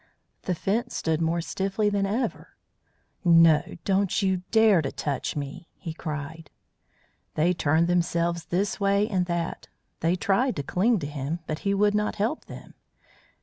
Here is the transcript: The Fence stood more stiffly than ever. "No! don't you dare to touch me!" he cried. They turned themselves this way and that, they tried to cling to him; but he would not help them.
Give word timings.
The 0.41 0.55
Fence 0.55 0.97
stood 0.97 1.21
more 1.21 1.41
stiffly 1.41 1.87
than 1.87 2.07
ever. 2.07 2.55
"No! 3.23 3.61
don't 3.85 4.19
you 4.23 4.37
dare 4.49 4.81
to 4.81 4.91
touch 4.91 5.35
me!" 5.35 5.67
he 5.77 5.93
cried. 5.93 6.49
They 7.35 7.53
turned 7.53 7.87
themselves 7.87 8.45
this 8.45 8.79
way 8.79 9.07
and 9.07 9.27
that, 9.27 9.67
they 9.99 10.15
tried 10.15 10.55
to 10.55 10.63
cling 10.63 10.97
to 11.01 11.05
him; 11.07 11.37
but 11.45 11.59
he 11.59 11.75
would 11.75 11.93
not 11.93 12.15
help 12.15 12.45
them. 12.45 12.73